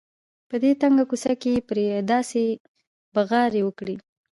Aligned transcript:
په 0.49 0.55
دې 0.63 0.71
تنګه 0.81 1.03
کوڅه 1.09 1.33
کې 1.41 1.49
یې 1.55 1.61
پرې 1.69 1.85
داسې 2.11 2.43
بغارې 3.15 3.61
وکړې. 3.63 3.95